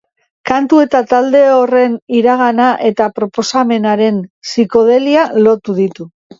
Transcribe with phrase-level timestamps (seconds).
[0.51, 6.13] Kantu eta talde horren iragana eta proposamenaren psikodelia lotu ditu.